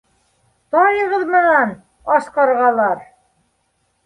—Тайығыҙ 0.75 1.25
бынан, 1.33 1.75
ас 2.17 2.31
ҡарғалар! 2.39 3.05